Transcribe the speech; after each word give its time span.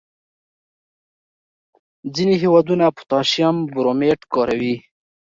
ځینې 2.15 2.35
هېوادونه 2.43 2.85
پوټاشیم 2.95 3.55
برومیټ 3.73 4.19
کاروي. 4.33 4.75